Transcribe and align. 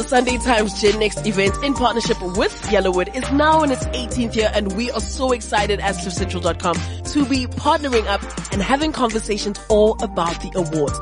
The 0.00 0.08
Sunday 0.08 0.38
Times 0.38 0.80
Gen 0.80 0.98
Next 0.98 1.26
event 1.26 1.62
in 1.62 1.74
partnership 1.74 2.18
with 2.22 2.54
Yellowwood 2.70 3.14
is 3.14 3.30
now 3.32 3.62
in 3.62 3.70
its 3.70 3.84
18th 3.84 4.34
year 4.34 4.50
and 4.54 4.72
we 4.72 4.90
are 4.92 5.00
so 5.00 5.32
excited 5.32 5.78
as 5.78 5.98
CliffCentral.com 5.98 6.76
to 7.04 7.26
be 7.26 7.46
partnering 7.46 8.06
up 8.06 8.22
and 8.50 8.62
having 8.62 8.92
conversations 8.92 9.60
all 9.68 10.02
about 10.02 10.40
the 10.40 10.50
awards. 10.54 10.98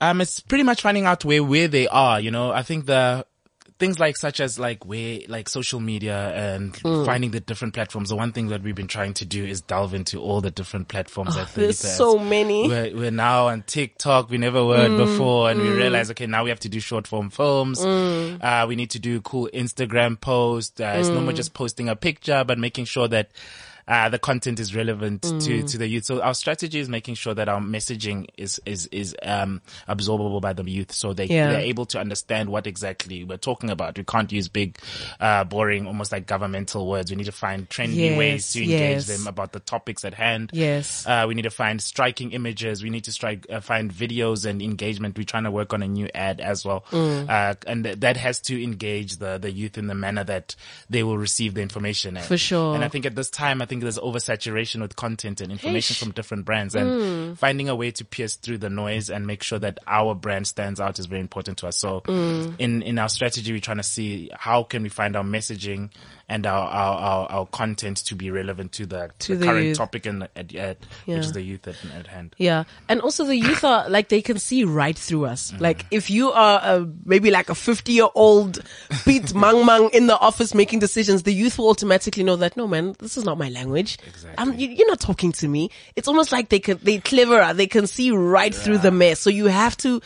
Um, 0.00 0.20
it's 0.20 0.40
pretty 0.40 0.62
much 0.64 0.82
finding 0.82 1.06
out 1.06 1.24
where, 1.24 1.42
where 1.42 1.66
they 1.68 1.88
are, 1.88 2.20
you 2.20 2.30
know, 2.30 2.52
I 2.52 2.62
think 2.62 2.86
the, 2.86 3.26
things 3.78 4.00
like 4.00 4.16
such 4.16 4.40
as 4.40 4.58
like 4.58 4.84
where 4.84 5.20
like 5.28 5.48
social 5.48 5.78
media 5.78 6.32
and 6.34 6.72
Mm. 6.72 7.06
finding 7.06 7.30
the 7.30 7.38
different 7.40 7.74
platforms. 7.74 8.08
The 8.08 8.16
one 8.16 8.32
thing 8.32 8.48
that 8.48 8.62
we've 8.62 8.74
been 8.74 8.88
trying 8.88 9.14
to 9.14 9.24
do 9.24 9.44
is 9.44 9.60
delve 9.60 9.94
into 9.94 10.20
all 10.20 10.40
the 10.40 10.50
different 10.50 10.88
platforms 10.88 11.36
Oh, 11.36 11.46
There's 11.54 11.78
so 11.78 12.18
many. 12.18 12.66
Mm. 12.66 12.68
We're, 12.68 12.96
we're 13.00 13.10
now 13.12 13.48
on 13.48 13.62
TikTok. 13.66 14.30
We 14.30 14.38
never 14.38 14.64
were 14.64 14.88
before, 14.96 15.50
and 15.50 15.60
we 15.60 15.68
realize 15.70 16.10
okay, 16.10 16.26
now 16.26 16.42
we 16.44 16.50
have 16.50 16.60
to 16.60 16.68
do 16.68 16.80
short 16.80 17.06
form 17.06 17.30
films. 17.30 17.78
Mm. 17.80 18.42
Uh, 18.42 18.66
we 18.66 18.74
need 18.76 18.90
to 18.90 18.98
do 18.98 19.20
cool 19.20 19.48
Instagram 19.54 20.20
posts. 20.20 20.80
Uh, 20.80 20.96
It's 20.98 21.08
no 21.08 21.20
more 21.20 21.32
just 21.32 21.54
posting 21.54 21.88
a 21.88 21.94
picture, 21.96 22.42
but 22.44 22.58
making 22.58 22.86
sure 22.86 23.06
that. 23.08 23.30
Uh, 23.88 24.08
the 24.10 24.18
content 24.18 24.60
is 24.60 24.74
relevant 24.76 25.22
to, 25.22 25.28
Mm. 25.32 25.70
to 25.70 25.78
the 25.78 25.88
youth. 25.88 26.04
So 26.04 26.20
our 26.20 26.34
strategy 26.34 26.78
is 26.78 26.88
making 26.90 27.14
sure 27.14 27.32
that 27.34 27.48
our 27.48 27.60
messaging 27.60 28.26
is, 28.36 28.60
is, 28.66 28.86
is, 28.92 29.16
um, 29.22 29.62
absorbable 29.88 30.40
by 30.42 30.52
the 30.52 30.62
youth. 30.68 30.92
So 30.92 31.14
they, 31.14 31.24
Yeah. 31.24 31.52
they're 31.52 31.60
able 31.60 31.86
to 31.86 31.98
understand 31.98 32.50
what 32.50 32.66
exactly 32.66 33.24
we're 33.24 33.38
talking 33.38 33.70
about. 33.70 33.96
We 33.96 34.04
can't 34.04 34.30
use 34.30 34.48
big, 34.48 34.78
uh, 35.20 35.44
boring, 35.44 35.86
almost 35.86 36.12
like 36.12 36.26
governmental 36.26 36.86
words. 36.86 37.10
We 37.10 37.16
need 37.16 37.24
to 37.26 37.32
find 37.32 37.68
trendy 37.68 38.10
Yes, 38.10 38.18
ways 38.18 38.52
to 38.52 38.62
engage 38.62 38.78
yes. 38.78 39.06
them 39.06 39.26
about 39.26 39.52
the 39.52 39.60
topics 39.60 40.04
at 40.04 40.12
hand. 40.14 40.50
Yes. 40.52 41.06
Uh, 41.06 41.24
we 41.26 41.34
need 41.34 41.42
to 41.42 41.50
find 41.50 41.80
striking 41.80 42.32
images. 42.32 42.82
We 42.82 42.90
need 42.90 43.04
to 43.04 43.12
strike, 43.12 43.46
uh, 43.50 43.60
find 43.60 43.90
videos 43.92 44.44
and 44.44 44.60
engagement. 44.60 45.16
We're 45.16 45.24
trying 45.24 45.44
to 45.44 45.50
work 45.50 45.72
on 45.72 45.82
a 45.82 45.88
new 45.88 46.08
ad 46.14 46.40
as 46.40 46.64
well. 46.64 46.84
Mm. 46.90 47.28
Uh, 47.28 47.54
and 47.66 47.84
th- 47.84 48.00
that 48.00 48.16
has 48.18 48.40
to 48.42 48.62
engage 48.62 49.16
the, 49.16 49.38
the 49.38 49.50
youth 49.50 49.78
in 49.78 49.86
the 49.86 49.94
manner 49.94 50.24
that 50.24 50.54
they 50.90 51.02
will 51.02 51.16
receive 51.18 51.54
the 51.54 51.62
information. 51.62 52.16
in. 52.16 52.22
For 52.22 52.36
sure. 52.36 52.74
And 52.74 52.84
I 52.84 52.88
think 52.88 53.06
at 53.06 53.14
this 53.14 53.30
time, 53.30 53.62
I 53.62 53.66
think 53.66 53.77
there's 53.82 53.98
oversaturation 53.98 54.80
with 54.80 54.96
content 54.96 55.40
and 55.40 55.50
information 55.52 55.94
Ish. 55.94 56.00
from 56.00 56.12
different 56.12 56.44
brands 56.44 56.74
and 56.74 56.88
Mm. 56.88 57.38
finding 57.38 57.68
a 57.68 57.74
way 57.76 57.90
to 57.92 58.04
pierce 58.04 58.34
through 58.36 58.58
the 58.58 58.70
noise 58.70 59.10
and 59.10 59.26
make 59.26 59.42
sure 59.42 59.58
that 59.58 59.78
our 59.86 60.14
brand 60.14 60.46
stands 60.46 60.80
out 60.80 60.98
is 60.98 61.06
very 61.06 61.20
important 61.20 61.58
to 61.58 61.68
us. 61.68 61.76
So 61.76 62.00
Mm. 62.06 62.54
in, 62.58 62.82
in 62.82 62.98
our 62.98 63.08
strategy, 63.08 63.52
we're 63.52 63.60
trying 63.60 63.76
to 63.78 63.82
see 63.82 64.30
how 64.34 64.62
can 64.62 64.82
we 64.82 64.88
find 64.88 65.16
our 65.16 65.24
messaging 65.24 65.90
and 66.30 66.46
our, 66.46 66.68
our, 66.68 66.98
our, 66.98 67.32
our 67.32 67.46
content 67.46 67.96
to 67.98 68.14
be 68.14 68.30
relevant 68.30 68.72
to 68.72 68.84
the, 68.84 69.10
To 69.20 69.32
the 69.32 69.38
the 69.38 69.46
current 69.46 69.66
youth. 69.68 69.78
topic 69.78 70.04
and 70.06 70.24
at, 70.36 70.54
at, 70.54 70.78
Yeah. 71.06 71.16
which 71.16 71.24
is 71.26 71.32
the 71.32 71.40
youth 71.42 71.66
at, 71.66 71.76
at 71.96 72.06
hand. 72.06 72.34
Yeah. 72.36 72.64
And 72.88 73.00
also 73.00 73.24
the 73.24 73.36
youth 73.36 73.64
are 73.64 73.88
like, 73.88 74.08
they 74.10 74.20
can 74.20 74.38
see 74.38 74.64
right 74.64 74.96
through 74.98 75.24
us. 75.24 75.52
Mm. 75.52 75.60
Like 75.60 75.86
if 75.90 76.10
you 76.10 76.30
are 76.32 76.60
uh, 76.62 76.84
maybe 77.06 77.30
like 77.30 77.48
a 77.48 77.54
50 77.54 77.92
year 77.92 78.08
old 78.14 78.60
beat 79.06 79.34
mang 79.34 79.64
mang 79.64 79.88
in 79.94 80.06
the 80.06 80.18
office 80.18 80.54
making 80.54 80.80
decisions, 80.80 81.22
the 81.22 81.32
youth 81.32 81.56
will 81.58 81.68
automatically 81.70 82.24
know 82.24 82.36
that, 82.36 82.56
no 82.56 82.66
man, 82.68 82.94
this 82.98 83.16
is 83.16 83.24
not 83.24 83.38
my 83.38 83.48
language. 83.48 83.67
Exactly. 84.06 84.38
Um, 84.38 84.54
you, 84.58 84.68
you're 84.68 84.88
not 84.88 85.00
talking 85.00 85.32
to 85.32 85.48
me. 85.48 85.70
It's 85.96 86.08
almost 86.08 86.32
like 86.32 86.48
they 86.48 86.60
can, 86.60 86.78
they 86.82 86.98
cleverer. 86.98 87.54
They 87.54 87.66
can 87.66 87.86
see 87.86 88.10
right 88.10 88.54
through 88.54 88.78
the 88.78 88.90
mess. 88.90 89.20
So 89.20 89.30
you 89.30 89.46
have 89.46 89.76
to 89.78 90.00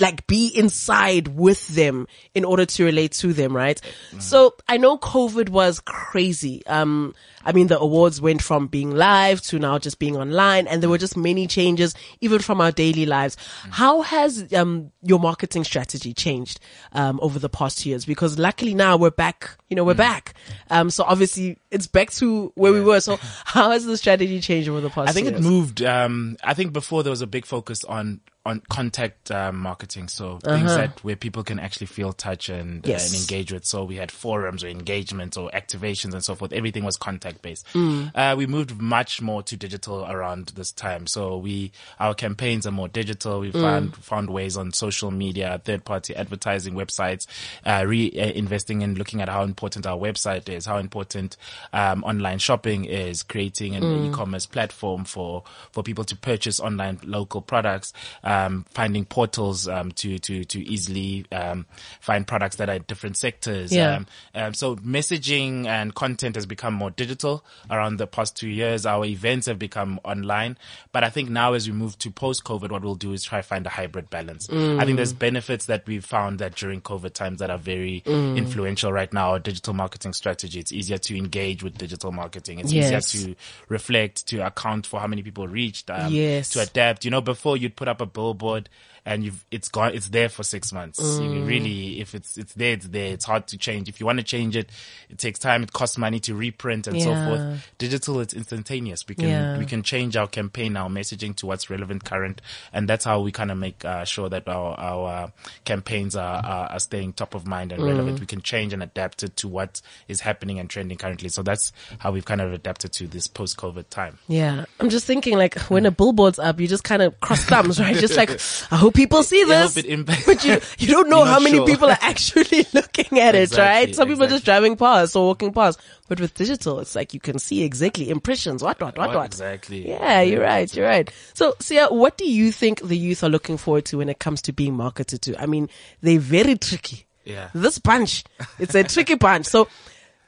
like 0.00 0.26
be 0.26 0.48
inside 0.48 1.28
with 1.28 1.68
them 1.68 2.06
in 2.34 2.44
order 2.44 2.66
to 2.66 2.84
relate 2.84 3.12
to 3.12 3.32
them, 3.32 3.56
right? 3.56 3.80
So 4.18 4.54
I 4.68 4.76
know 4.76 4.98
COVID 4.98 5.48
was 5.48 5.80
crazy. 5.80 6.64
Um, 6.66 7.14
I 7.44 7.52
mean, 7.52 7.68
the 7.68 7.78
awards 7.78 8.20
went 8.20 8.42
from 8.42 8.66
being 8.66 8.90
live 8.90 9.40
to 9.42 9.58
now 9.58 9.78
just 9.78 9.98
being 9.98 10.16
online 10.16 10.66
and 10.66 10.82
there 10.82 10.90
were 10.90 10.98
just 10.98 11.16
many 11.16 11.46
changes 11.46 11.94
even 12.20 12.40
from 12.40 12.60
our 12.60 12.70
daily 12.70 13.06
lives. 13.06 13.36
How 13.70 14.02
has, 14.02 14.52
um, 14.52 14.90
your 15.02 15.18
marketing 15.18 15.64
strategy 15.64 16.12
changed, 16.12 16.60
um, 16.92 17.18
over 17.22 17.38
the 17.38 17.48
past 17.48 17.86
years? 17.86 18.04
Because 18.04 18.38
luckily 18.38 18.74
now 18.74 18.96
we're 18.96 19.10
back, 19.10 19.56
you 19.68 19.76
know, 19.76 19.84
we're 19.84 19.94
back. 19.94 20.34
Um, 20.70 20.90
so 20.90 21.04
obviously 21.04 21.58
it's 21.70 21.86
back 21.86 22.10
to 22.12 22.52
where 22.54 22.72
we 22.72 22.80
were. 22.80 23.00
So 23.00 23.18
how 23.44 23.70
has 23.70 23.84
the 23.84 23.96
strategy 23.96 24.40
changed 24.40 24.68
over 24.68 24.80
the 24.80 24.90
past 24.90 25.08
I 25.08 25.12
think 25.12 25.28
years? 25.28 25.40
it 25.40 25.48
moved. 25.48 25.82
Um, 25.82 26.36
I 26.44 26.54
think 26.54 26.72
before 26.72 27.02
there 27.02 27.10
was 27.10 27.22
a 27.22 27.26
big 27.26 27.46
focus 27.46 27.84
on 27.84 28.20
on 28.48 28.62
contact 28.68 29.30
um, 29.30 29.56
marketing, 29.58 30.08
so 30.08 30.38
things 30.38 30.70
that 30.76 31.04
where 31.04 31.16
people 31.16 31.42
can 31.44 31.58
actually 31.60 31.86
feel 31.86 32.12
touch 32.12 32.48
and, 32.48 32.86
uh, 32.88 32.92
and 32.92 33.14
engage 33.14 33.52
with. 33.52 33.64
So 33.66 33.84
we 33.84 33.96
had 33.96 34.10
forums 34.10 34.64
or 34.64 34.68
engagements 34.68 35.36
or 35.36 35.50
activations 35.50 36.12
and 36.14 36.24
so 36.24 36.34
forth. 36.34 36.52
Everything 36.52 36.84
was 36.84 36.96
contact 36.96 37.42
based. 37.42 37.66
Mm. 37.74 38.10
Uh, 38.14 38.34
we 38.36 38.46
moved 38.46 38.80
much 38.80 39.20
more 39.20 39.42
to 39.42 39.56
digital 39.56 40.06
around 40.14 40.52
this 40.56 40.72
time. 40.72 41.06
So 41.06 41.36
we 41.46 41.72
our 42.00 42.14
campaigns 42.14 42.66
are 42.66 42.72
more 42.80 42.88
digital. 42.88 43.40
We 43.40 43.52
Mm. 43.52 43.60
found 43.60 43.96
found 43.96 44.30
ways 44.30 44.56
on 44.56 44.72
social 44.72 45.10
media, 45.10 45.60
third 45.64 45.82
party 45.84 46.14
advertising 46.16 46.74
websites, 46.74 47.26
uh, 47.66 47.84
re 47.86 48.10
uh, 48.24 48.32
investing 48.42 48.78
in 48.82 48.94
looking 49.00 49.20
at 49.20 49.28
how 49.28 49.42
important 49.44 49.86
our 49.86 49.98
website 49.98 50.48
is, 50.48 50.64
how 50.72 50.78
important 50.78 51.36
um, 51.72 52.02
online 52.04 52.38
shopping 52.38 52.80
is, 52.86 53.22
creating 53.22 53.74
an 53.76 53.82
Mm. 53.84 54.06
e-commerce 54.08 54.46
platform 54.46 55.04
for 55.04 55.42
for 55.74 55.82
people 55.82 56.04
to 56.04 56.16
purchase 56.30 56.58
online 56.68 56.96
local 57.04 57.40
products, 57.52 57.92
um, 58.24 58.37
finding 58.70 59.04
portals 59.04 59.66
um, 59.68 59.92
to 59.92 60.18
to 60.18 60.44
to 60.44 60.60
easily 60.60 61.24
um, 61.32 61.66
find 62.00 62.26
products 62.26 62.56
that 62.56 62.68
are 62.68 62.74
in 62.76 62.84
different 62.86 63.16
sectors. 63.16 63.72
Yeah. 63.74 63.96
Um, 63.96 64.06
um, 64.34 64.54
so 64.54 64.76
messaging 64.76 65.66
and 65.66 65.94
content 65.94 66.34
has 66.36 66.46
become 66.46 66.74
more 66.74 66.90
digital 66.90 67.44
around 67.70 67.96
the 67.98 68.06
past 68.06 68.36
two 68.36 68.48
years. 68.48 68.86
Our 68.86 69.04
events 69.04 69.46
have 69.46 69.58
become 69.58 70.00
online, 70.04 70.56
but 70.92 71.04
I 71.04 71.10
think 71.10 71.30
now 71.30 71.52
as 71.54 71.66
we 71.68 71.74
move 71.74 71.98
to 72.00 72.10
post-COVID, 72.10 72.70
what 72.70 72.82
we'll 72.82 72.94
do 72.94 73.12
is 73.12 73.24
try 73.24 73.38
to 73.40 73.42
find 73.46 73.66
a 73.66 73.70
hybrid 73.70 74.10
balance. 74.10 74.48
I 74.50 74.84
think 74.84 74.96
there's 74.96 75.12
benefits 75.12 75.66
that 75.66 75.86
we've 75.86 76.04
found 76.04 76.38
that 76.40 76.54
during 76.54 76.80
COVID 76.80 77.12
times 77.12 77.38
that 77.40 77.50
are 77.50 77.58
very 77.58 78.02
influential 78.06 78.92
right 78.92 79.12
now. 79.12 79.30
Our 79.30 79.38
digital 79.38 79.74
marketing 79.74 80.12
strategy. 80.12 80.58
It's 80.60 80.72
easier 80.72 80.98
to 80.98 81.16
engage 81.16 81.62
with 81.62 81.76
digital 81.78 82.12
marketing. 82.12 82.58
It's 82.60 82.72
Yes. 82.72 83.14
easier 83.14 83.34
to 83.34 83.40
reflect, 83.68 84.26
to 84.28 84.38
account 84.46 84.86
for 84.86 85.00
how 85.00 85.06
many 85.06 85.22
people 85.22 85.46
reached, 85.48 85.90
um, 85.90 86.12
Yes. 86.12 86.50
to 86.50 86.60
adapt. 86.60 87.04
You 87.04 87.10
know, 87.10 87.20
before 87.20 87.56
you'd 87.56 87.76
put 87.76 87.88
up 87.88 88.00
a 88.00 88.06
billboard 88.18 88.68
and 89.08 89.24
you've, 89.24 89.42
it's 89.50 89.68
gone, 89.68 89.94
it's 89.94 90.10
there 90.10 90.28
for 90.28 90.42
six 90.42 90.70
months. 90.70 90.98
You 91.00 91.06
Mm. 91.30 91.46
really, 91.48 92.00
if 92.00 92.14
it's, 92.14 92.36
it's 92.36 92.52
there, 92.52 92.74
it's 92.74 92.86
there. 92.88 93.12
It's 93.14 93.24
hard 93.24 93.46
to 93.48 93.56
change. 93.56 93.88
If 93.88 94.00
you 94.00 94.06
want 94.06 94.18
to 94.18 94.22
change 94.22 94.54
it, 94.54 94.68
it 95.08 95.16
takes 95.16 95.38
time. 95.38 95.62
It 95.62 95.72
costs 95.72 95.96
money 95.96 96.20
to 96.20 96.34
reprint 96.34 96.86
and 96.86 97.00
so 97.00 97.14
forth. 97.14 97.66
Digital, 97.78 98.20
it's 98.20 98.34
instantaneous. 98.34 99.06
We 99.08 99.14
can, 99.14 99.28
Yeah. 99.28 99.58
we 99.58 99.64
can 99.64 99.82
change 99.82 100.14
our 100.16 100.26
campaign, 100.28 100.76
our 100.76 100.90
messaging 100.90 101.34
to 101.36 101.46
what's 101.46 101.70
relevant 101.70 102.04
current. 102.04 102.42
And 102.72 102.86
that's 102.86 103.06
how 103.06 103.20
we 103.20 103.32
kind 103.32 103.50
of 103.50 103.56
make 103.56 103.82
uh, 103.84 104.04
sure 104.04 104.28
that 104.28 104.46
our, 104.46 104.78
our 104.78 105.08
uh, 105.24 105.30
campaigns 105.64 106.14
are, 106.14 106.44
are, 106.44 106.66
are 106.72 106.80
staying 106.80 107.14
top 107.14 107.34
of 107.34 107.46
mind 107.46 107.72
and 107.72 107.82
Mm. 107.82 107.86
relevant. 107.86 108.20
We 108.20 108.26
can 108.26 108.42
change 108.42 108.74
and 108.74 108.82
adapt 108.82 109.22
it 109.22 109.36
to 109.38 109.48
what 109.48 109.80
is 110.08 110.20
happening 110.20 110.58
and 110.58 110.68
trending 110.68 110.98
currently. 110.98 111.30
So 111.30 111.42
that's 111.42 111.72
how 111.98 112.12
we've 112.12 112.26
kind 112.26 112.42
of 112.42 112.52
adapted 112.52 112.92
to 112.94 113.06
this 113.06 113.26
post-COVID 113.26 113.88
time. 113.88 114.18
Yeah. 114.28 114.66
I'm 114.80 114.90
just 114.90 115.06
thinking 115.06 115.38
like 115.38 115.56
when 115.70 115.86
a 115.86 115.90
billboard's 115.90 116.38
up, 116.38 116.60
you 116.60 116.68
just 116.68 116.84
kind 116.84 117.00
of 117.00 117.18
cross 117.20 117.42
thumbs, 117.44 117.80
right? 117.80 117.96
Just 117.96 118.16
like, 118.16 118.30
I 118.70 118.76
hope 118.76 118.97
people 118.98 119.22
see 119.22 119.44
this. 119.44 119.74
hope 119.74 119.84
it 119.84 119.88
impact- 119.88 120.26
but 120.26 120.44
you, 120.44 120.60
you 120.78 120.88
don't 120.92 121.08
know 121.08 121.24
how 121.24 121.38
many 121.38 121.56
sure. 121.58 121.66
people 121.66 121.88
are 121.88 121.98
actually 122.00 122.66
looking 122.74 123.18
at 123.20 123.34
it, 123.34 123.56
right? 123.56 123.94
Some 123.94 124.08
people 124.08 124.24
are 124.24 124.28
just 124.28 124.44
driving 124.44 124.76
past 124.76 125.14
or 125.14 125.26
walking 125.26 125.52
past. 125.52 125.80
But 126.08 126.20
with 126.20 126.34
digital, 126.34 126.80
it's 126.80 126.94
like 126.94 127.14
you 127.14 127.20
can 127.20 127.38
see 127.38 127.62
exactly 127.62 128.10
impressions, 128.10 128.62
what, 128.62 128.80
what, 128.80 128.96
what, 128.98 129.08
What 129.08 129.16
what. 129.16 129.26
exactly? 129.26 129.88
Yeah, 129.88 130.22
you're 130.22 130.42
right. 130.42 130.74
You're 130.74 130.86
right. 130.86 131.10
So, 131.34 131.54
Sia, 131.60 131.88
what 131.88 132.16
do 132.18 132.28
you 132.28 132.50
think 132.50 132.80
the 132.80 132.96
youth 132.96 133.22
are 133.22 133.28
looking 133.28 133.56
forward 133.56 133.84
to 133.86 133.98
when 133.98 134.08
it 134.08 134.18
comes 134.18 134.42
to 134.42 134.52
being 134.52 134.74
marketed 134.74 135.22
to? 135.22 135.40
I 135.40 135.46
mean, 135.46 135.68
they're 136.00 136.18
very 136.18 136.56
tricky. 136.56 137.06
Yeah. 137.24 137.50
This 137.54 137.78
bunch, 137.78 138.24
it's 138.58 138.74
a 138.74 138.82
tricky 138.84 139.14
bunch. 139.14 139.46
So, 139.46 139.68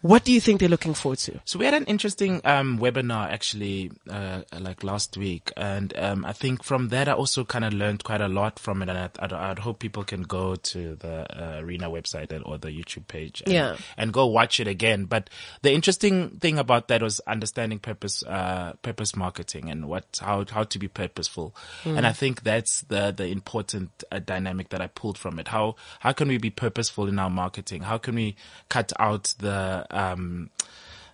what 0.02 0.24
do 0.24 0.32
you 0.32 0.40
think 0.40 0.60
they're 0.60 0.68
looking 0.68 0.94
forward 0.94 1.18
to? 1.20 1.40
So 1.44 1.58
we 1.58 1.64
had 1.64 1.74
an 1.74 1.84
interesting 1.84 2.40
um, 2.44 2.78
webinar 2.78 3.30
actually, 3.30 3.90
uh, 4.08 4.42
like 4.58 4.82
last 4.82 5.16
week, 5.16 5.52
and 5.56 5.92
um, 5.98 6.24
I 6.24 6.32
think 6.32 6.62
from 6.64 6.88
that 6.88 7.08
I 7.08 7.12
also 7.12 7.44
kind 7.44 7.64
of 7.64 7.72
learned 7.74 8.02
quite 8.04 8.20
a 8.20 8.28
lot 8.28 8.58
from 8.58 8.82
it, 8.82 8.88
and 8.88 8.96
I, 8.98 9.10
I'd, 9.18 9.32
I'd 9.32 9.58
hope 9.58 9.78
people 9.78 10.04
can 10.04 10.22
go 10.22 10.54
to 10.54 10.94
the 10.96 11.26
uh, 11.30 11.60
Arena 11.60 11.90
website 11.90 12.32
and, 12.32 12.44
or 12.46 12.56
the 12.56 12.68
YouTube 12.68 13.08
page, 13.08 13.42
and, 13.44 13.52
Yeah. 13.52 13.76
and 13.96 14.12
go 14.12 14.26
watch 14.26 14.58
it 14.60 14.66
again. 14.66 15.04
But 15.04 15.28
the 15.62 15.72
interesting 15.72 16.30
thing 16.40 16.58
about 16.58 16.88
that 16.88 17.02
was 17.02 17.20
understanding 17.26 17.78
purpose, 17.78 18.22
uh, 18.24 18.72
purpose 18.82 19.14
marketing, 19.14 19.70
and 19.70 19.88
what 19.88 20.18
how 20.22 20.44
how 20.50 20.64
to 20.64 20.78
be 20.78 20.88
purposeful, 20.88 21.54
and 21.84 22.06
I 22.06 22.12
think 22.12 22.42
that's 22.42 22.82
the 22.82 23.12
the 23.12 23.26
important 23.26 23.90
uh, 24.10 24.18
dynamic 24.18 24.70
that 24.70 24.80
I 24.80 24.86
pulled 24.86 25.18
from 25.18 25.38
it. 25.38 25.48
How 25.48 25.76
how 25.98 26.12
can 26.12 26.28
we 26.28 26.38
be 26.38 26.50
purposeful 26.50 27.06
in 27.08 27.18
our 27.18 27.30
marketing? 27.30 27.82
How 27.82 27.98
can 27.98 28.14
we 28.14 28.36
cut 28.70 28.92
out 28.98 29.34
the 29.38 29.86
um, 29.90 30.50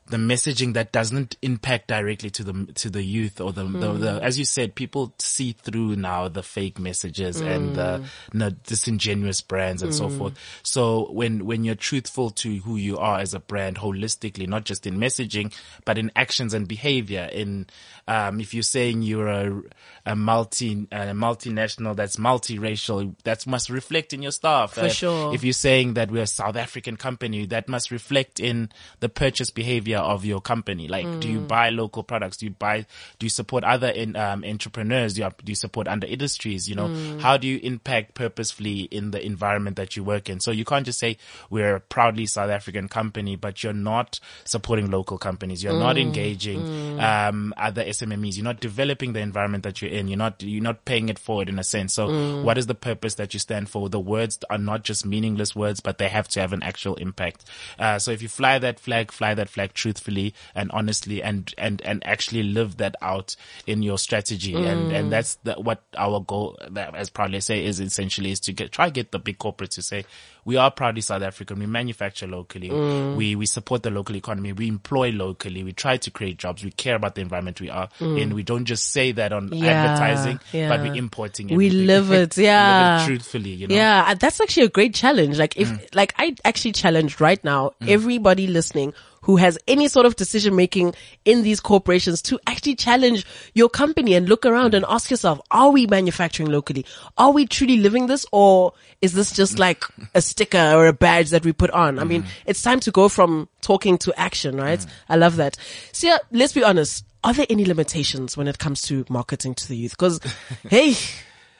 the 0.08 0.16
messaging 0.16 0.74
that 0.74 0.92
doesn't 0.92 1.36
impact 1.42 1.88
directly 1.88 2.30
to 2.30 2.44
the 2.44 2.72
to 2.74 2.90
the 2.90 3.02
youth 3.02 3.40
or 3.40 3.52
the, 3.52 3.64
the, 3.64 3.92
the 3.92 4.12
mm. 4.12 4.20
as 4.20 4.38
you 4.38 4.44
said 4.44 4.74
people 4.74 5.14
see 5.18 5.52
through 5.52 5.96
now 5.96 6.28
the 6.28 6.42
fake 6.42 6.78
messages 6.78 7.40
and 7.40 7.74
the, 7.74 7.98
mm. 7.98 8.06
the 8.32 8.50
disingenuous 8.50 9.40
brands 9.40 9.82
and 9.82 9.94
so 9.94 10.08
mm. 10.08 10.18
forth. 10.18 10.60
So 10.62 11.10
when 11.12 11.44
when 11.44 11.64
you're 11.64 11.74
truthful 11.74 12.30
to 12.30 12.56
who 12.58 12.76
you 12.76 12.98
are 12.98 13.18
as 13.18 13.34
a 13.34 13.40
brand 13.40 13.76
holistically 13.78 14.46
not 14.46 14.64
just 14.64 14.86
in 14.86 14.98
messaging 14.98 15.52
but 15.84 15.98
in 15.98 16.12
actions 16.14 16.54
and 16.54 16.68
behavior 16.68 17.28
in 17.32 17.66
um, 18.08 18.40
if 18.40 18.54
you're 18.54 18.62
saying 18.62 19.02
you're 19.02 19.26
a, 19.26 19.62
a 20.04 20.14
multi 20.14 20.86
a 20.92 21.12
multinational 21.12 21.96
that's 21.96 22.16
multiracial 22.16 23.14
that 23.24 23.46
must 23.46 23.68
reflect 23.68 24.12
in 24.12 24.22
your 24.22 24.30
staff. 24.32 24.74
For 24.74 24.82
uh, 24.82 24.88
sure. 24.88 25.34
if 25.34 25.42
you're 25.42 25.52
saying 25.52 25.94
that 25.94 26.10
we're 26.10 26.22
a 26.22 26.26
South 26.26 26.56
African 26.56 26.96
company, 26.96 27.46
that 27.46 27.68
must 27.68 27.90
reflect 27.90 28.38
in 28.38 28.70
the 29.00 29.08
purchase 29.08 29.50
behavior 29.50 29.95
of 29.98 30.24
your 30.24 30.40
company. 30.40 30.88
Like, 30.88 31.20
do 31.20 31.28
you 31.28 31.40
buy 31.40 31.70
local 31.70 32.02
products? 32.02 32.36
Do 32.36 32.46
you 32.46 32.52
buy, 32.52 32.86
do 33.18 33.26
you 33.26 33.30
support 33.30 33.64
other 33.64 33.88
in, 33.88 34.16
um, 34.16 34.44
entrepreneurs? 34.44 35.14
Do 35.14 35.22
you, 35.22 35.28
do 35.44 35.50
you 35.52 35.54
support 35.56 35.88
under 35.88 36.06
industries? 36.06 36.68
You 36.68 36.74
know, 36.76 37.18
how 37.20 37.36
do 37.36 37.46
you 37.46 37.58
impact 37.62 38.14
purposefully 38.14 38.80
in 38.90 39.10
the 39.10 39.24
environment 39.24 39.76
that 39.76 39.96
you 39.96 40.04
work 40.04 40.28
in? 40.28 40.40
So 40.40 40.50
you 40.50 40.64
can't 40.64 40.84
just 40.84 40.98
say 40.98 41.16
we're 41.50 41.76
a 41.76 41.80
proudly 41.80 42.26
South 42.26 42.50
African 42.50 42.88
company, 42.88 43.36
but 43.36 43.62
you're 43.62 43.72
not 43.72 44.20
supporting 44.44 44.90
local 44.90 45.18
companies. 45.18 45.62
You're 45.62 45.78
not 45.78 45.98
engaging, 45.98 47.00
um, 47.00 47.54
other 47.56 47.84
SMMEs. 47.84 48.36
You're 48.36 48.44
not 48.44 48.60
developing 48.60 49.12
the 49.12 49.20
environment 49.20 49.64
that 49.64 49.82
you're 49.82 49.90
in. 49.90 50.08
You're 50.08 50.18
not, 50.18 50.42
you're 50.42 50.62
not 50.62 50.84
paying 50.84 51.08
it 51.08 51.18
forward 51.18 51.48
in 51.48 51.58
a 51.58 51.64
sense. 51.64 51.94
So 51.94 52.42
what 52.42 52.58
is 52.58 52.66
the 52.66 52.74
purpose 52.74 53.14
that 53.16 53.34
you 53.34 53.40
stand 53.40 53.68
for? 53.68 53.88
The 53.88 54.00
words 54.00 54.38
are 54.50 54.58
not 54.58 54.84
just 54.84 55.06
meaningless 55.06 55.54
words, 55.54 55.80
but 55.80 55.98
they 55.98 56.08
have 56.08 56.28
to 56.28 56.40
have 56.40 56.52
an 56.52 56.62
actual 56.62 56.94
impact. 56.96 57.44
Uh, 57.78 57.98
so 57.98 58.10
if 58.10 58.22
you 58.22 58.28
fly 58.28 58.58
that 58.58 58.78
flag, 58.78 59.12
fly 59.12 59.34
that 59.34 59.48
flag 59.48 59.74
truthfully 59.86 60.34
and 60.54 60.70
honestly 60.72 61.22
and, 61.22 61.54
and, 61.56 61.80
and 61.82 62.04
actually 62.04 62.42
live 62.42 62.78
that 62.78 62.96
out 63.00 63.36
in 63.66 63.82
your 63.82 63.98
strategy. 63.98 64.54
And, 64.54 64.90
mm. 64.90 64.94
and 64.98 65.12
that's 65.12 65.36
the, 65.44 65.54
what 65.54 65.82
our 65.96 66.20
goal, 66.20 66.58
as 66.74 67.08
Proudly 67.08 67.40
SA, 67.40 67.54
is 67.54 67.78
essentially 67.78 68.32
is 68.32 68.40
to 68.40 68.52
get, 68.52 68.72
try 68.72 68.86
to 68.86 68.92
get 68.92 69.12
the 69.12 69.20
big 69.20 69.38
corporates 69.38 69.76
to 69.76 69.82
say, 69.82 70.04
we 70.46 70.56
are 70.56 70.70
proudly 70.70 71.00
South 71.00 71.22
African. 71.22 71.58
We 71.58 71.66
manufacture 71.66 72.28
locally. 72.28 72.68
Mm. 72.68 73.16
We, 73.16 73.34
we 73.34 73.46
support 73.46 73.82
the 73.82 73.90
local 73.90 74.14
economy. 74.14 74.52
We 74.52 74.68
employ 74.68 75.10
locally. 75.10 75.64
We 75.64 75.72
try 75.72 75.96
to 75.96 76.10
create 76.12 76.38
jobs. 76.38 76.62
We 76.64 76.70
care 76.70 76.94
about 76.94 77.16
the 77.16 77.20
environment 77.20 77.60
we 77.60 77.68
are 77.68 77.88
mm. 77.98 78.20
in. 78.20 78.32
We 78.32 78.44
don't 78.44 78.64
just 78.64 78.92
say 78.92 79.10
that 79.10 79.32
on 79.32 79.52
Yeah, 79.52 79.72
advertising, 79.72 80.38
but 80.52 80.80
we're 80.80 80.94
importing 80.94 81.48
We 81.56 81.70
live 81.70 82.12
it, 82.12 82.36
We 82.36 82.44
live 82.44 82.52
yeah. 82.52 83.02
it 83.02 83.06
truthfully, 83.06 83.50
you 83.50 83.66
know? 83.66 83.74
Yeah, 83.74 84.14
that's 84.14 84.40
actually 84.40 84.66
a 84.66 84.68
great 84.68 84.94
challenge. 84.94 85.36
Like 85.36 85.56
if, 85.56 85.68
like 85.96 86.14
I 86.16 86.36
actually 86.44 86.72
challenged 86.72 87.20
right 87.20 87.42
now 87.42 87.72
everybody 87.80 88.46
listening 88.46 88.94
who 89.26 89.34
has 89.34 89.58
any 89.66 89.88
sort 89.88 90.06
of 90.06 90.14
decision 90.14 90.54
making 90.54 90.94
in 91.24 91.42
these 91.42 91.58
corporations 91.58 92.22
to 92.22 92.38
actually 92.46 92.76
challenge 92.76 93.26
your 93.54 93.68
company 93.68 94.14
and 94.14 94.28
look 94.28 94.46
around 94.46 94.72
and 94.72 94.84
ask 94.88 95.10
yourself, 95.10 95.40
are 95.50 95.70
we 95.70 95.84
manufacturing 95.88 96.48
locally? 96.48 96.86
Are 97.18 97.32
we 97.32 97.44
truly 97.44 97.78
living 97.78 98.06
this 98.06 98.24
or 98.30 98.72
is 99.02 99.14
this 99.14 99.32
just 99.32 99.58
like 99.58 99.82
a 100.14 100.22
sticker 100.22 100.72
or 100.74 100.86
a 100.86 100.92
badge 100.92 101.30
that 101.30 101.44
we 101.44 101.52
put 101.52 101.70
on? 101.72 101.98
I 101.98 102.04
mean, 102.04 102.22
mm-hmm. 102.22 102.30
it's 102.46 102.62
time 102.62 102.78
to 102.80 102.92
go 102.92 103.08
from 103.08 103.48
talking 103.62 103.98
to 103.98 104.16
action, 104.16 104.56
right? 104.58 104.78
Mm-hmm. 104.78 105.12
I 105.12 105.16
love 105.16 105.34
that. 105.36 105.56
So 105.90 106.06
yeah, 106.06 106.18
let's 106.30 106.52
be 106.52 106.62
honest. 106.62 107.04
Are 107.24 107.32
there 107.32 107.46
any 107.50 107.64
limitations 107.64 108.36
when 108.36 108.46
it 108.46 108.60
comes 108.60 108.82
to 108.82 109.04
marketing 109.08 109.56
to 109.56 109.66
the 109.66 109.76
youth? 109.76 109.98
Cause, 109.98 110.20
hey, 110.70 110.94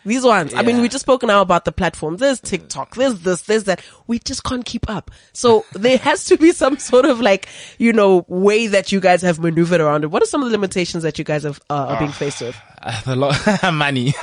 These 0.06 0.22
ones. 0.22 0.54
I 0.54 0.62
mean, 0.62 0.80
we 0.80 0.88
just 0.88 1.02
spoke 1.02 1.24
now 1.24 1.40
about 1.40 1.64
the 1.64 1.72
platforms. 1.72 2.20
There's 2.20 2.40
TikTok. 2.40 2.94
There's 2.94 3.20
this, 3.20 3.42
there's 3.42 3.64
that. 3.64 3.82
We 4.06 4.20
just 4.20 4.44
can't 4.44 4.64
keep 4.64 4.88
up. 4.88 5.10
So 5.32 5.64
there 5.72 5.98
has 5.98 6.24
to 6.26 6.38
be 6.38 6.52
some 6.52 6.78
sort 6.78 7.06
of 7.06 7.20
like, 7.20 7.48
you 7.78 7.92
know, 7.92 8.24
way 8.28 8.68
that 8.68 8.92
you 8.92 9.00
guys 9.00 9.20
have 9.22 9.40
maneuvered 9.40 9.80
around 9.80 10.04
it. 10.04 10.12
What 10.12 10.22
are 10.22 10.26
some 10.26 10.42
of 10.44 10.48
the 10.48 10.52
limitations 10.52 11.02
that 11.02 11.18
you 11.18 11.24
guys 11.24 11.42
have, 11.42 11.60
uh, 11.68 11.86
are 11.88 11.98
being 11.98 12.12
faced 12.12 12.40
with? 12.40 12.56
Uh, 13.06 13.16
lot 13.16 13.62
lo- 13.64 13.70
money. 13.72 14.14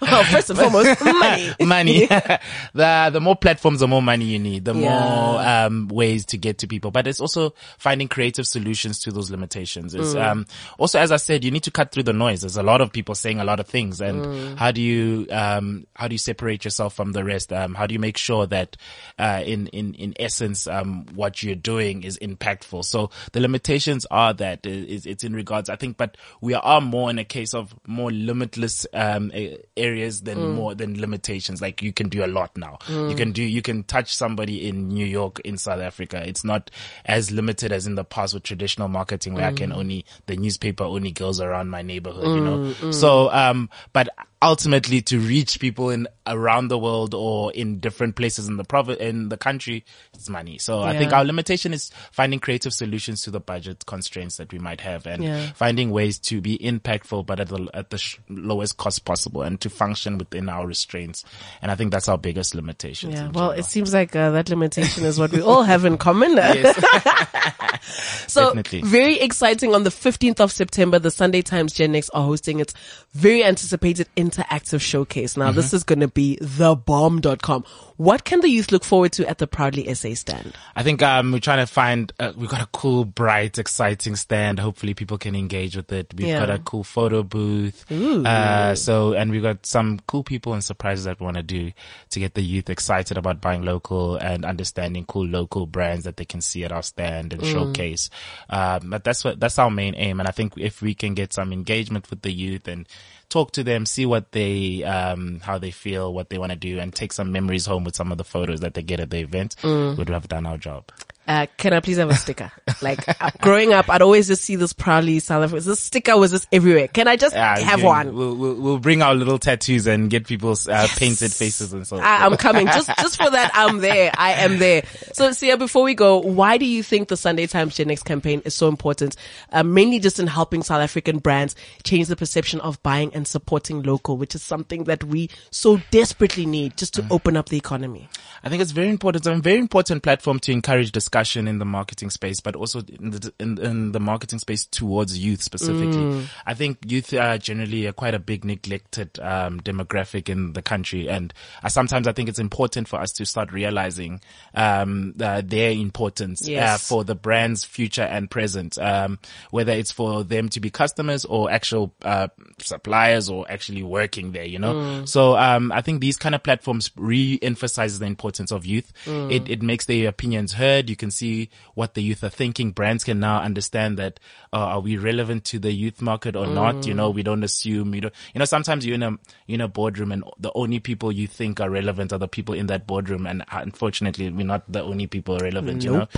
Well, 0.00 0.24
first 0.24 0.50
and 0.50 0.58
foremost, 0.58 1.04
money. 1.04 1.54
money. 1.60 2.06
the 2.06 3.10
the 3.12 3.20
more 3.20 3.36
platforms, 3.36 3.80
the 3.80 3.88
more 3.88 4.00
money 4.02 4.24
you 4.24 4.38
need, 4.38 4.64
the 4.64 4.74
Yeah. 4.74 4.88
more 4.98 5.40
um, 5.42 5.88
ways 5.88 6.24
to 6.26 6.38
get 6.38 6.58
to 6.58 6.66
people. 6.66 6.90
But 6.90 7.06
it's 7.06 7.20
also 7.20 7.54
finding 7.78 8.08
creative 8.08 8.46
solutions 8.46 9.00
to 9.00 9.12
those 9.12 9.30
limitations. 9.30 9.94
It's 9.94 10.14
Mm. 10.14 10.24
um, 10.30 10.46
also, 10.78 10.98
as 10.98 11.12
I 11.12 11.16
said, 11.16 11.44
you 11.44 11.50
need 11.50 11.64
to 11.64 11.70
cut 11.70 11.92
through 11.92 12.04
the 12.04 12.12
noise. 12.12 12.40
There's 12.42 12.56
a 12.56 12.62
lot 12.62 12.80
of 12.80 12.92
people 12.92 13.14
saying 13.14 13.40
a 13.40 13.44
lot 13.44 13.60
of 13.60 13.66
things, 13.66 14.00
and 14.00 14.24
Mm. 14.24 14.56
how 14.56 14.70
do 14.70 14.80
you 14.80 15.26
um, 15.30 15.86
how 15.94 16.08
do 16.08 16.14
you 16.14 16.18
separate 16.18 16.64
yourself 16.64 16.94
from 16.94 17.12
the 17.12 17.24
rest? 17.24 17.52
Um, 17.52 17.74
how 17.74 17.86
do 17.86 17.92
you 17.92 18.00
make 18.00 18.16
sure 18.16 18.46
that 18.46 18.76
uh, 19.18 19.42
in 19.44 19.66
in 19.68 19.94
in 19.94 20.14
essence, 20.18 20.66
um, 20.66 21.06
what 21.14 21.42
you're 21.42 21.54
doing 21.56 22.04
is 22.04 22.18
impactful? 22.22 22.84
So 22.86 23.10
the 23.32 23.40
limitations 23.40 24.06
are 24.10 24.32
that 24.34 24.64
it's, 24.64 25.04
it's 25.04 25.24
in 25.24 25.34
regards, 25.34 25.68
I 25.68 25.76
think, 25.76 25.96
but 25.98 26.16
we 26.40 26.54
are 26.54 26.80
more 26.80 27.10
in 27.10 27.18
a 27.18 27.24
case 27.24 27.52
of 27.54 27.65
more 27.86 28.10
limitless 28.10 28.86
um, 28.92 29.30
areas 29.76 30.22
than 30.22 30.38
Mm. 30.38 30.54
more 30.54 30.74
than 30.74 31.00
limitations. 31.00 31.60
Like 31.62 31.82
you 31.82 31.92
can 31.92 32.08
do 32.08 32.24
a 32.24 32.26
lot 32.26 32.56
now. 32.56 32.78
You 33.08 33.14
can 33.14 33.32
do 33.32 33.42
you 33.42 33.62
can 33.62 33.82
touch 33.84 34.14
somebody 34.14 34.68
in 34.68 34.88
New 34.88 35.06
York, 35.06 35.40
in 35.44 35.56
South 35.58 35.80
Africa. 35.80 36.22
It's 36.26 36.44
not 36.44 36.70
as 37.04 37.30
limited 37.30 37.72
as 37.72 37.86
in 37.86 37.94
the 37.94 38.04
past 38.04 38.34
with 38.34 38.42
traditional 38.42 38.88
marketing, 38.88 39.34
where 39.34 39.46
I 39.46 39.52
can 39.52 39.70
Mm. 39.70 39.76
only 39.76 40.04
the 40.26 40.36
newspaper 40.36 40.84
only 40.84 41.12
goes 41.12 41.40
around 41.40 41.70
my 41.70 41.82
neighborhood. 41.82 42.34
You 42.34 42.40
know, 42.40 42.74
so 42.92 43.30
um, 43.32 43.70
but 43.92 44.08
ultimately 44.42 45.00
to 45.00 45.18
reach 45.18 45.58
people 45.60 45.88
in 45.88 46.06
around 46.26 46.68
the 46.68 46.76
world 46.78 47.14
or 47.14 47.50
in 47.52 47.78
different 47.80 48.16
places 48.16 48.48
in 48.48 48.56
the 48.58 48.64
province 48.64 48.98
in 49.00 49.28
the 49.30 49.36
country 49.36 49.82
it's 50.12 50.28
money 50.28 50.58
so 50.58 50.82
i 50.82 50.96
think 50.98 51.12
our 51.12 51.24
limitation 51.24 51.72
is 51.72 51.90
finding 52.12 52.38
creative 52.38 52.72
solutions 52.72 53.22
to 53.22 53.30
the 53.30 53.40
budget 53.40 53.86
constraints 53.86 54.36
that 54.36 54.52
we 54.52 54.58
might 54.58 54.80
have 54.80 55.06
and 55.06 55.22
Yeah. 55.24 55.52
finding 55.54 55.90
ways 55.90 56.18
to 56.18 56.40
be 56.42 56.58
impactful 56.58 57.24
but 57.26 57.40
at 57.40 57.48
the 57.48 57.66
at 57.72 57.88
the 57.90 57.96
sh- 57.98 58.18
lowest 58.28 58.76
cost 58.76 59.04
possible 59.06 59.40
and 59.42 59.58
to 59.62 59.70
function 59.70 60.18
within 60.18 60.48
our 60.50 60.66
restraints 60.66 61.24
and 61.62 61.70
i 61.70 61.74
think 61.74 61.90
that's 61.90 62.08
our 62.08 62.18
biggest 62.18 62.54
limitation 62.54 63.12
Yeah, 63.12 63.30
well, 63.32 63.52
it 63.52 63.64
seems 63.64 63.94
like 63.94 64.14
uh, 64.16 64.30
that 64.32 64.48
limitation 64.50 65.04
is 65.04 65.18
what 65.18 65.32
we 65.32 65.40
all 65.40 65.62
have 65.62 65.84
in 65.84 65.96
common. 65.96 66.32
so 68.26 68.46
Definitely. 68.46 68.82
very 68.82 69.18
exciting. 69.20 69.74
On 69.74 69.82
the 69.84 69.90
15th 69.90 70.40
of 70.40 70.52
September, 70.52 70.98
the 70.98 71.10
Sunday 71.10 71.42
Times 71.42 71.72
Gen 71.72 71.92
Next 71.92 72.10
are 72.10 72.24
hosting 72.24 72.60
its 72.60 72.74
very 73.12 73.44
anticipated 73.44 74.08
interactive 74.30 74.80
showcase. 74.80 75.36
Now, 75.36 75.52
this 75.52 75.72
is 75.72 75.84
going 75.84 76.00
to 76.00 76.08
be 76.08 76.38
thebomb.com. 76.42 77.64
What 77.96 78.24
can 78.24 78.40
the 78.40 78.48
youth 78.50 78.70
look 78.72 78.84
forward 78.84 79.12
to 79.12 79.26
at 79.28 79.38
the 79.38 79.46
Proudly 79.46 79.92
SA 79.94 80.14
stand? 80.14 80.54
I 80.74 80.82
think 80.82 81.02
um, 81.02 81.32
we're 81.32 81.38
trying 81.40 81.64
to 81.66 81.72
find. 81.72 82.12
Uh, 82.20 82.32
we've 82.36 82.50
got 82.50 82.60
a 82.60 82.68
cool, 82.72 83.04
bright, 83.06 83.58
exciting 83.58 84.16
stand. 84.16 84.58
Hopefully, 84.58 84.92
people 84.92 85.16
can 85.16 85.34
engage 85.34 85.76
with 85.76 85.90
it. 85.92 86.12
We've 86.14 86.26
Yeah. 86.28 86.40
got 86.40 86.50
a 86.50 86.58
cool 86.58 86.84
photo 86.84 87.22
booth. 87.22 87.90
Uh, 87.90 88.74
so, 88.74 89.14
and 89.14 89.30
we've 89.30 89.42
got 89.42 89.64
some 89.64 90.00
cool 90.06 90.22
people 90.22 90.52
and 90.52 90.62
surprises 90.62 91.06
that 91.06 91.18
we 91.20 91.24
want 91.24 91.38
to 91.38 91.42
do 91.42 91.72
to 92.10 92.20
get 92.20 92.34
the 92.34 92.42
youth 92.42 92.68
excited 92.68 93.16
about 93.16 93.40
buying 93.40 93.62
local 93.62 94.16
and 94.16 94.44
understanding 94.44 95.04
cool 95.06 95.26
local 95.26 95.66
brands 95.66 96.04
that 96.04 96.16
they 96.18 96.24
can 96.24 96.40
see 96.42 96.64
at 96.64 96.72
our 96.72 96.82
stand 96.82 97.32
and 97.32 97.44
showcase. 97.46 98.10
Um, 98.50 98.90
but 98.90 99.04
that's 99.04 99.24
what 99.24 99.40
that's 99.40 99.58
our 99.58 99.70
main 99.70 99.94
aim. 99.96 100.20
And 100.20 100.28
I 100.28 100.32
think 100.32 100.52
if 100.58 100.82
we 100.82 100.94
can 100.94 101.14
get 101.14 101.32
some 101.32 101.52
engagement 101.52 102.10
with 102.10 102.20
the 102.22 102.32
youth 102.32 102.68
and 102.68 102.86
talk 103.28 103.52
to 103.52 103.64
them, 103.64 103.86
see 103.86 104.06
what 104.06 104.32
they, 104.32 104.84
um, 104.84 105.40
how 105.40 105.58
they 105.58 105.70
feel, 105.70 106.12
what 106.12 106.30
they 106.30 106.38
want 106.38 106.52
to 106.52 106.56
do, 106.56 106.78
and 106.78 106.94
take 106.94 107.12
some 107.12 107.32
memories 107.32 107.66
home 107.66 107.84
with 107.84 107.96
some 107.96 108.12
of 108.12 108.18
the 108.18 108.24
photos 108.24 108.60
that 108.60 108.74
they 108.74 108.82
get 108.82 109.00
at 109.00 109.10
the 109.10 109.18
event, 109.18 109.56
would 109.96 110.08
have 110.08 110.28
done 110.28 110.46
our 110.46 110.58
job. 110.58 110.84
Uh, 111.26 111.46
can 111.56 111.72
I 111.72 111.80
please 111.80 111.96
have 111.96 112.08
a 112.08 112.14
sticker? 112.14 112.52
Like 112.80 113.08
uh, 113.20 113.30
growing 113.40 113.72
up, 113.72 113.90
I'd 113.90 114.02
always 114.02 114.28
just 114.28 114.42
see 114.44 114.54
this 114.54 114.72
proudly 114.72 115.18
South 115.18 115.42
Africa. 115.42 115.60
This 115.64 115.80
sticker 115.80 116.16
was 116.16 116.30
just 116.30 116.46
everywhere. 116.52 116.86
Can 116.86 117.08
I 117.08 117.16
just 117.16 117.34
Yeah, 117.34 117.58
have 117.58 117.80
yeah, 117.80 117.84
one? 117.84 118.14
We'll, 118.14 118.36
we'll, 118.36 118.54
we'll 118.54 118.78
bring 118.78 119.02
our 119.02 119.12
little 119.14 119.38
tattoos 119.38 119.88
and 119.88 120.08
get 120.08 120.26
people's 120.26 120.68
uh, 120.68 120.86
painted 120.96 121.32
faces 121.32 121.72
and 121.72 121.84
so. 121.84 121.96
I, 121.98 122.24
I'm 122.24 122.36
coming. 122.36 122.66
Just, 122.66 122.90
just 123.00 123.16
for 123.16 123.28
that, 123.28 123.50
I'm 123.54 123.78
there. 123.78 124.12
I 124.16 124.32
am 124.44 124.58
there. 124.58 124.84
So, 125.14 125.32
Sia, 125.32 125.56
before 125.56 125.82
we 125.82 125.94
go, 125.94 126.18
why 126.18 126.58
do 126.58 126.64
you 126.64 126.84
think 126.84 127.08
the 127.08 127.16
Sunday 127.16 127.48
Times 127.48 127.74
Gen 127.74 127.88
Next 127.88 128.04
campaign 128.04 128.42
is 128.44 128.54
so 128.54 128.68
important? 128.68 129.16
Uh, 129.50 129.64
mainly 129.64 129.98
just 129.98 130.20
in 130.20 130.28
helping 130.28 130.62
South 130.62 130.80
African 130.80 131.18
brands 131.18 131.56
change 131.82 132.06
the 132.06 132.16
perception 132.16 132.60
of 132.60 132.80
buying 132.84 133.12
and 133.14 133.26
supporting 133.26 133.82
local, 133.82 134.16
which 134.16 134.36
is 134.36 134.42
something 134.44 134.84
that 134.84 135.02
we 135.02 135.28
so 135.50 135.80
desperately 135.90 136.46
need 136.46 136.76
just 136.76 136.94
to 136.94 137.04
open 137.10 137.36
up 137.36 137.48
the 137.48 137.56
economy. 137.56 138.08
I 138.44 138.48
think 138.48 138.62
it's 138.62 138.70
very 138.70 138.90
important. 138.90 139.26
It's 139.26 139.26
a 139.26 139.40
very 139.40 139.58
important 139.58 140.04
platform 140.04 140.38
to 140.40 140.52
encourage 140.52 140.92
discussion 140.92 141.15
in 141.24 141.58
the 141.58 141.64
marketing 141.64 142.10
space, 142.10 142.40
but 142.40 142.56
also 142.56 142.80
in 143.00 143.10
the 143.10 143.32
in, 143.38 143.58
in 143.58 143.92
the 143.92 144.00
marketing 144.00 144.38
space 144.38 144.66
towards 144.66 145.16
youth 145.18 145.42
specifically. 145.42 146.26
I 146.44 146.54
think 146.54 146.78
youth 146.86 147.12
are 147.14 147.38
generally 147.38 147.86
a 147.86 147.92
quite 147.92 148.14
a 148.14 148.18
big 148.18 148.44
neglected 148.44 149.18
um, 149.20 149.60
demographic 149.60 150.28
in 150.28 150.52
the 150.52 150.62
country, 150.62 151.08
and 151.08 151.32
uh, 151.62 151.68
sometimes 151.68 152.06
I 152.06 152.12
think 152.12 152.28
it's 152.28 152.38
important 152.38 152.88
for 152.88 153.00
us 153.00 153.10
to 153.12 153.26
start 153.26 153.52
realizing 153.52 154.20
um, 154.54 155.14
uh, 155.20 155.42
their 155.44 155.70
importance 155.70 156.46
uh, 156.48 156.78
for 156.78 157.04
the 157.04 157.14
brand's 157.14 157.64
future 157.64 158.02
and 158.02 158.30
present. 158.30 158.78
Um, 158.78 159.18
whether 159.50 159.72
it's 159.72 159.92
for 159.92 160.24
them 160.24 160.48
to 160.50 160.60
be 160.60 160.70
customers 160.70 161.24
or 161.24 161.50
actual 161.50 161.94
uh, 162.02 162.28
suppliers 162.58 163.28
or 163.28 163.46
actually 163.50 163.82
working 163.82 164.32
there, 164.32 164.44
you 164.44 164.58
know. 164.58 165.04
So 165.06 165.36
um, 165.36 165.72
I 165.72 165.80
think 165.82 166.00
these 166.00 166.16
kind 166.16 166.34
of 166.34 166.42
platforms 166.42 166.90
re-emphasizes 166.96 167.98
the 167.98 168.06
importance 168.06 168.50
of 168.50 168.66
youth. 168.66 168.92
It 169.30 169.48
it 169.48 169.62
makes 169.62 169.86
their 169.86 170.08
opinions 170.08 170.52
heard. 170.52 170.88
You 170.90 170.96
can 170.96 171.05
see 171.10 171.50
what 171.74 171.94
the 171.94 172.02
youth 172.02 172.22
are 172.24 172.28
thinking. 172.28 172.72
Brands 172.72 173.04
can 173.04 173.20
now 173.20 173.40
understand 173.40 173.98
that 173.98 174.20
uh, 174.52 174.58
are 174.58 174.80
we 174.80 174.96
relevant 174.96 175.44
to 175.46 175.58
the 175.58 175.72
youth 175.72 176.00
market 176.00 176.36
or 176.36 176.46
not? 176.46 176.86
You 176.86 176.94
know, 176.94 177.10
we 177.10 177.22
don't 177.22 177.44
assume. 177.44 177.94
You 177.94 178.02
know, 178.02 178.10
you 178.34 178.38
know. 178.38 178.44
Sometimes 178.44 178.86
you're 178.86 178.94
in 178.94 179.02
a 179.02 179.10
you're 179.46 179.56
in 179.56 179.60
a 179.60 179.68
boardroom 179.68 180.12
and 180.12 180.24
the 180.38 180.52
only 180.54 180.80
people 180.80 181.12
you 181.12 181.26
think 181.26 181.60
are 181.60 181.70
relevant 181.70 182.12
are 182.12 182.18
the 182.18 182.28
people 182.28 182.54
in 182.54 182.66
that 182.66 182.86
boardroom, 182.86 183.26
and 183.26 183.44
unfortunately, 183.50 184.30
we're 184.30 184.46
not 184.46 184.70
the 184.70 184.82
only 184.82 185.06
people 185.06 185.38
relevant. 185.38 185.84
You 185.84 185.90
know, 185.90 186.08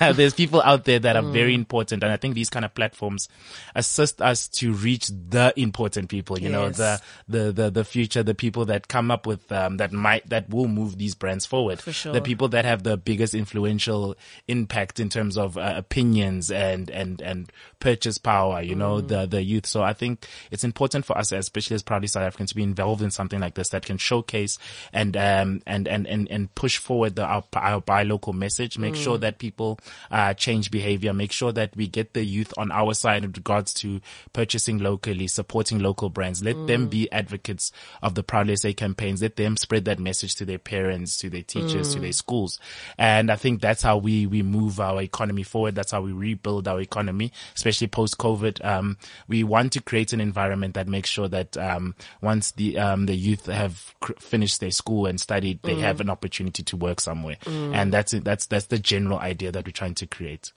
there's 0.12 0.34
people 0.34 0.62
out 0.62 0.84
there 0.84 0.98
that 0.98 1.16
are 1.16 1.22
very 1.22 1.54
important, 1.54 2.02
and 2.02 2.12
I 2.12 2.16
think 2.16 2.34
these 2.34 2.50
kind 2.50 2.64
of 2.64 2.74
platforms 2.74 3.28
assist 3.74 4.20
us 4.20 4.48
to 4.48 4.72
reach 4.72 5.08
the 5.08 5.52
important 5.56 6.08
people. 6.08 6.38
You 6.38 6.48
know, 6.48 6.70
the 6.70 7.00
the 7.28 7.52
the 7.52 7.70
the 7.70 7.84
future, 7.84 8.22
the 8.22 8.34
people 8.34 8.64
that 8.66 8.88
come 8.88 9.10
up 9.10 9.26
with 9.26 9.50
um, 9.52 9.76
that 9.78 9.92
might 9.92 10.28
that 10.28 10.50
will 10.50 10.68
move 10.68 10.98
these 10.98 11.14
brands 11.14 11.46
forward. 11.46 11.80
For 11.80 11.92
sure. 11.92 12.12
The 12.12 12.20
people 12.20 12.48
that 12.48 12.64
have 12.64 12.82
the 12.82 12.96
biggest 12.96 13.34
influential 13.34 14.16
impact 14.46 15.00
in 15.00 15.08
terms 15.08 15.36
of 15.36 15.56
uh, 15.58 15.74
opinions 15.76 16.50
and 16.50 16.90
and 16.90 17.20
and 17.20 17.52
purchase 17.80 18.18
power. 18.18 18.62
You 18.62 18.74
know, 18.74 18.96
Mm. 19.02 19.08
the 19.08 19.26
the 19.26 19.42
youth. 19.42 19.66
So 19.66 19.82
I 19.82 19.92
think 19.92 20.26
it's 20.50 20.64
important 20.64 21.04
for 21.04 21.16
us, 21.16 21.32
especially 21.32 21.74
as 21.74 21.82
proudly 21.82 22.08
South 22.08 22.22
Africans, 22.24 22.50
to 22.50 22.56
be 22.56 22.62
involved 22.62 23.02
in 23.02 23.10
something 23.10 23.40
like 23.40 23.54
this 23.54 23.68
that 23.70 23.84
can 23.84 23.98
showcase 23.98 24.58
and 24.92 25.16
um 25.16 25.62
and 25.66 25.86
and 25.88 26.06
and, 26.06 26.28
and 26.30 26.54
push 26.54 26.78
forward 26.78 27.16
the 27.16 27.24
our, 27.24 27.44
our 27.54 27.80
buy 27.80 28.02
local 28.02 28.32
message. 28.32 28.78
Make 28.78 28.94
Mm. 28.94 29.02
sure 29.02 29.18
that 29.18 29.38
people 29.38 29.78
uh 30.10 30.34
change 30.34 30.70
behavior. 30.70 31.12
Make 31.12 31.32
sure 31.32 31.52
that 31.52 31.76
we 31.76 31.86
get 31.88 32.14
the 32.14 32.24
youth 32.24 32.52
on 32.56 32.70
our 32.72 32.94
side 32.94 33.24
in 33.24 33.32
regards 33.32 33.72
to 33.74 34.00
purchasing 34.32 34.78
locally, 34.78 35.26
supporting 35.28 35.78
local 35.78 36.08
brands. 36.10 36.42
Let 36.42 36.66
them 36.66 36.86
Mm. 36.86 36.90
be 36.90 37.12
advocates 37.12 37.72
of 38.02 38.14
the 38.14 38.22
Proudly 38.22 38.54
SA 38.56 38.72
campaigns. 38.72 39.20
Let 39.22 39.36
them 39.36 39.56
spread 39.56 39.84
that 39.86 39.98
message 39.98 40.34
to 40.36 40.44
their 40.44 40.58
parents, 40.58 41.16
to 41.18 41.28
their 41.30 41.42
teachers, 41.42 41.90
to 41.90 42.00
their 42.00 42.12
schools. 42.12 42.58
And 42.96 43.30
I 43.30 43.36
think 43.36 43.60
that's 43.60 43.82
how 43.82 43.96
we, 43.98 44.07
we 44.08 44.26
we 44.26 44.42
move 44.42 44.80
our 44.80 45.02
economy 45.02 45.42
forward. 45.42 45.74
That's 45.74 45.92
how 45.92 46.00
we 46.00 46.12
rebuild 46.12 46.66
our 46.66 46.80
economy, 46.80 47.30
especially 47.54 47.88
post 47.88 48.16
COVID. 48.16 48.64
Um, 48.64 48.96
we 49.28 49.44
want 49.44 49.72
to 49.74 49.82
create 49.82 50.14
an 50.14 50.20
environment 50.20 50.72
that 50.74 50.88
makes 50.88 51.10
sure 51.10 51.28
that, 51.28 51.56
um, 51.58 51.94
once 52.22 52.52
the, 52.52 52.78
um, 52.78 53.04
the 53.04 53.14
youth 53.14 53.44
have 53.46 53.94
cr- 54.00 54.12
finished 54.18 54.60
their 54.60 54.70
school 54.70 55.04
and 55.04 55.20
studied, 55.20 55.60
they 55.62 55.74
have 55.74 56.00
an 56.00 56.08
opportunity 56.08 56.62
to 56.62 56.76
work 56.76 57.00
somewhere. 57.00 57.36
And 57.46 57.92
that's 57.92 58.14
it. 58.14 58.24
That's, 58.24 58.46
that's 58.46 58.66
the 58.66 58.78
general 58.78 59.18
idea 59.18 59.52
that 59.52 59.66
we're 59.66 59.72
trying 59.72 59.94
to 59.96 60.06
create. 60.06 60.52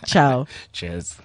Ciao. 0.04 0.46
Cheers. 0.72 1.16